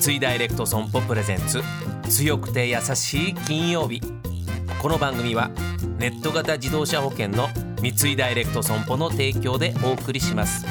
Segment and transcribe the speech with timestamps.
[0.00, 1.60] 三井ダイレクト損保プレゼンツ。
[2.08, 4.00] 強くて優しい金曜日。
[4.80, 5.50] この番組は
[5.98, 7.48] ネット型自動車保険の
[7.82, 10.64] 三井ダイレクト損保の提供でお送りします。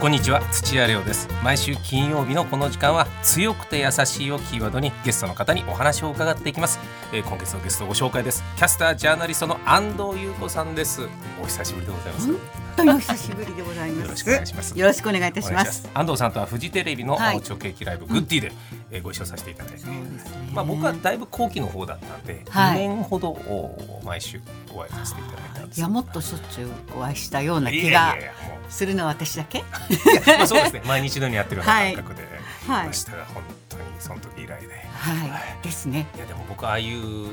[0.00, 1.28] こんにちは土屋レオです。
[1.42, 6.78] 毎週金曜日のこの時間は強くて優しいをキーワードにゲストの方にお話を伺っていきます、
[7.14, 8.44] えー今月のゲストをご紹介です。
[8.56, 11.08] キャスタージャーナリストの安藤優子さんです。
[11.42, 12.63] お久しぶりでございます。
[12.76, 14.04] 本当にお久しぶりでございます。
[14.04, 15.88] よろしくお願いしますよろしくお願いいたします。
[15.94, 18.52] 安藤さんとはフジテレビのはい直撃ライブ、グッディで、
[18.90, 19.84] えーご一緒させていただいて。
[20.52, 24.40] まあ、僕はだいぶ後期の方だったんで、はい2年ほどお毎週
[24.72, 28.14] お会いさせていただいたんですいやもっとしょっちゅうお会いしたようない気が
[28.68, 29.58] するのは私だけ？
[29.60, 29.64] うい
[30.28, 35.64] やまあそうですね 毎日のようにやってるような感覚でいはいましたが、本当にその時以来で、はい。
[35.64, 36.06] ですね。
[36.16, 37.28] いやでも僕ああいう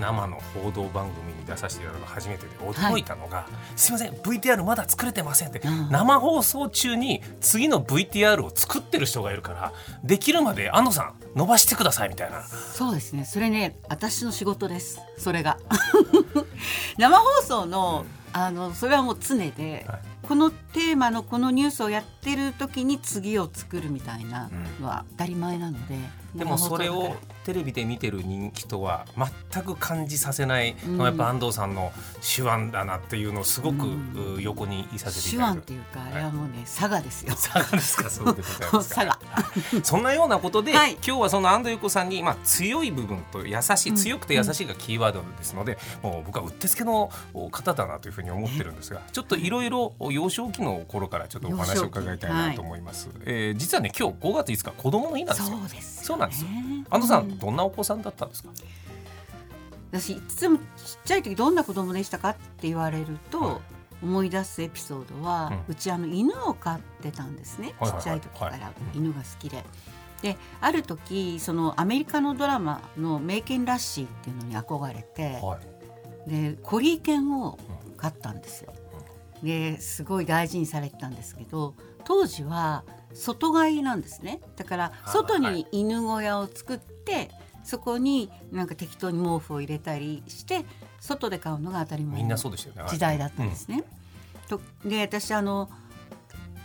[0.00, 3.46] 生の報道番組に出させていただくのが初めてで驚いたのが、
[3.76, 5.90] すいません VTR まだ作れてませんって、うん。
[5.90, 9.72] 生放送中に次の VTR を作ってる人がいるから
[10.04, 12.42] できるまで安藤さん伸ばしてくださいみたいな。
[12.42, 13.24] そうですね。
[13.24, 15.00] それね私の仕事です。
[15.16, 15.58] それが。
[16.98, 19.84] 生放送のあのそれはもう常で。
[19.88, 19.98] はい。
[20.22, 25.96] このテーマのこのニュースをやってる時に次を作るみたいなのは当たり前なので、
[26.34, 34.34] でもそれをかテレビで見てる人人は全く感じさせないのはやっぱ安藤さんの手腕だなっていうのをすごくうん。
[34.36, 37.32] う横にいさらせていただいて手腕っていうかあれはもうね佐賀ですよ。
[37.32, 38.10] 佐賀ですか？
[38.10, 39.04] そうでございますか。
[39.06, 40.94] 佐賀そんなようなことで、 はい。
[40.94, 43.96] 今日はその安藤優子さんに、まあ、強い部分と優しいうん。
[43.96, 47.10] 強くて優しいがキーワードですので、もう僕はうってつけの
[47.50, 55.58] 方だなというふうに思ってるんですがちょっといろいろ幼少期の頃からちょっとお話を伺いたいなと思います、えー実はね今日5月5日子供の日なんですよ。
[55.58, 55.96] そうです。
[55.96, 56.44] よね、そうなんです。
[56.44, 56.48] よ
[56.90, 58.50] 安藤さん、うどんなお子さんだったんですか？
[59.90, 60.64] 私いつもちっ
[61.04, 63.56] ちゃい時どんな子供でしたかって言われると、はい。
[64.00, 68.00] 思い出すエピソードは、ううちあの犬を飼ってたんですね、はいはいはい。
[68.00, 68.60] ちっちゃい時からはい。
[68.94, 69.64] 犬が好きで。
[70.22, 75.58] である時そのアメリカのドラマの「メイケン・ラッシー」っていうのに憧れては
[76.26, 76.30] い。
[76.30, 77.58] でコリー犬を
[77.98, 78.72] 飼ったんですよ。
[79.42, 87.30] ですごい大事にされてたんですけど当時は外飼いなんですねだからあ外はいに犬小屋を作って
[87.62, 90.64] そこになんか適当に毛布を入れたりして
[91.00, 93.84] 外で飼うのが当たり前みんなのそうでしたよね時代だったんですね。
[94.48, 95.68] とで私あの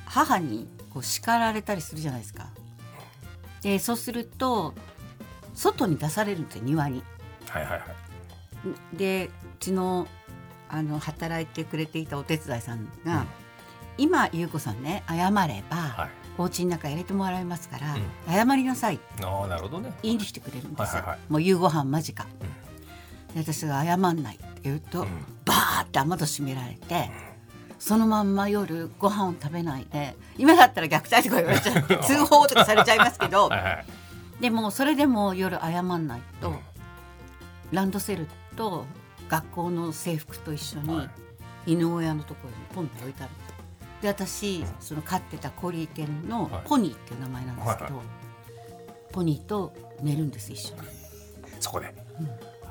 [0.06, 2.48] 母にこう叱られたりするじゃないですか。
[3.62, 4.74] でそうすると
[5.54, 7.04] 外に出されるんですよ庭に。
[7.50, 9.30] はいはいはいでう
[9.60, 10.08] ちの
[10.74, 13.28] あの働いてくれていたお手伝いさんが、うん。
[13.96, 16.10] 今優子さんね謝れば、はい。
[16.36, 18.34] お家の中入れてもらいますから、うん。
[18.34, 18.96] 謝りなさい。
[18.96, 19.94] ってああなるほどね。
[20.02, 21.20] 言いに来てくれるんですよ、はいはいはい。
[21.30, 22.30] もう夕ご飯間近、で
[23.36, 25.08] 私が謝んないって言うと、うん。
[25.46, 27.12] バーって雨戸閉められて、
[27.78, 33.86] そのまんま夜ご飯を食べないで今だったら虐待とか言われちゃって 通報とかされちゃいますけどはいはい。
[34.40, 36.60] でもそれでも夜謝んないと、うん。
[37.74, 38.86] ランドセルと
[39.34, 41.10] 学校の制服と一緒にはい。
[41.66, 43.32] 犬小屋のところにポンって置いてある。
[44.02, 46.62] で私その飼ってたコリー犬のはい。
[46.66, 48.06] ポニーっていう名前なんですけど、はい
[49.12, 50.82] ポニーと寝るんです一緒に。
[51.60, 51.94] そこで、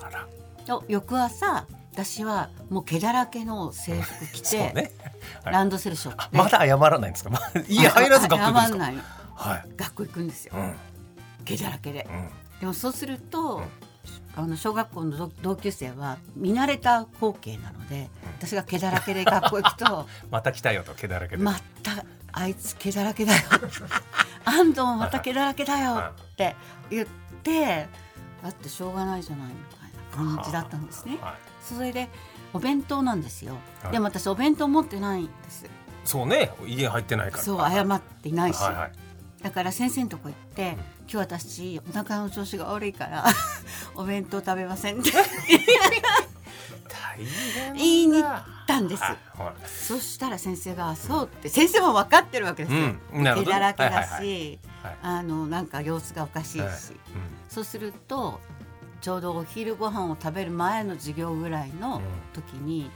[0.00, 0.26] あら。
[0.66, 4.92] と翌朝私はもう毛だらけの制服着て、 ね。
[5.44, 5.54] はい。
[5.54, 7.30] ランドセルショップでまだ謝らないんですか？
[7.30, 9.04] まあ家入らず学校行くんですか？
[9.36, 9.64] はい。
[9.76, 10.74] 学校行くんですよ、うん。
[11.44, 12.08] 毛だらけで。
[12.10, 12.30] うん。
[12.60, 13.64] でもそうすると、うん
[14.34, 18.08] あの小学校の同同級生は見慣れた光景なので、
[18.38, 21.42] 私が毛だらけで学校行くと また来たよと毛だらけで。
[21.42, 23.42] またあいつ毛だらけだよ
[24.44, 26.56] 安藤もまた毛だらけだよって
[26.88, 27.06] 言っ
[27.42, 27.88] て
[28.42, 31.18] だってしょうがないじゃないみたいな感じだったんですね。
[31.20, 31.34] はい。
[31.62, 32.08] それで
[32.54, 35.64] お弁当なんですよ、はいでも私お弁当持ってないんです
[36.04, 37.42] そうね家入ってないから。
[37.42, 38.92] そう謝っていないし、はいはい。
[39.42, 43.24] だから先生のとこ行って、今日私お腹の調子が悪いから
[43.94, 45.02] お弁当食べません。
[47.76, 49.02] 言いに行ったんです。
[49.88, 53.50] そしたら先生が「そう」って先生も分かってるわけですよ、うんなるほど。
[53.50, 54.96] 毛だらけだし、はいはいはい。
[55.02, 56.74] あのなんか様子がおかしいし、はいうん。
[57.48, 58.40] そうすると
[59.00, 62.00] ちょうどお昼ご飯を食べる前の授業ぐらいの
[62.32, 62.90] 時に、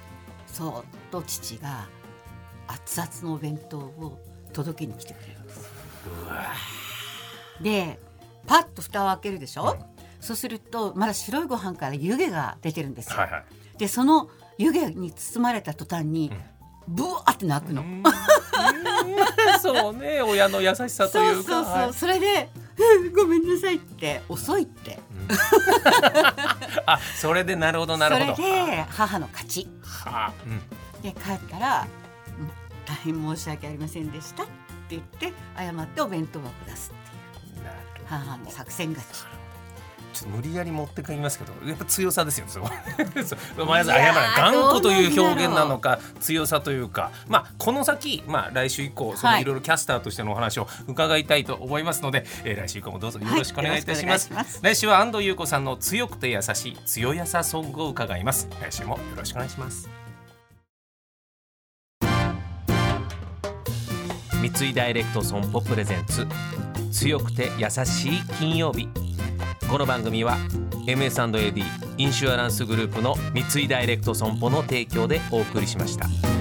[0.46, 1.88] そーっと父が
[2.68, 4.18] 熱々のお弁当を
[4.52, 5.70] 届けに来てくれるんです。
[6.06, 6.46] うわ。
[7.60, 7.98] で
[8.46, 9.95] パッと蓋を開けるでしょ、うん
[10.26, 13.18] そうするとまだ白いご飯から湯気が出てるんですよ。
[13.18, 13.44] はいはい。
[13.78, 14.28] でその
[14.58, 16.32] 湯気に包まれた途端に、
[16.88, 17.82] ブワーって泣くの。
[17.82, 18.02] うん。
[19.60, 21.50] そうね親の優しさとそいううか。
[21.50, 21.94] そうそう、はい。
[21.94, 22.48] それで
[23.04, 24.98] うんごめんなさいって遅いって。
[25.28, 25.36] うん。
[26.86, 28.34] あそれでなるほどなるほど。
[28.36, 29.68] それで母の勝ち。
[29.82, 31.02] はあ、うん。
[31.02, 31.86] で帰ったら
[32.38, 32.50] 「うん
[32.84, 34.52] 大変申し訳ありませんでした」って
[34.90, 37.66] 言って謝ってお弁当箱出すっていう。
[38.06, 39.24] 母の作戦勝ち
[40.16, 42.70] ちょっと無理やり持って帰りますけどやっぱ強さですよそこ。
[43.56, 43.66] そう。
[43.66, 44.52] まずいやー謝らない。
[44.52, 49.42] 頑固という表現なのか強さというかまあこの先まあ来週以降そのはい。
[49.42, 54.60] いろいろキャスターとしてのお話を伺いたいと思いますので、えー来週以降もどうぞよろしくお願いいたします,、はいます。
[54.62, 58.48] 来週は安藤優子さんの強くて優しい強やさソングを伺います。
[58.60, 59.88] 来週もよろしくお願いします。
[64.32, 66.26] 三井ダイレクト損保プレゼンツ。
[66.92, 68.88] 強くて優しい金曜日
[69.68, 70.38] この番組は
[70.86, 71.64] MS&AD
[71.98, 76.35] インシュアランスグループの三井ダイレクト損保の提供でお送りしました。